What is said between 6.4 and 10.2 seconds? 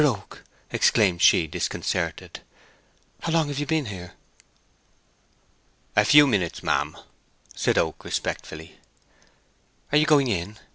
ma'am," said Oak, respectfully. "Are you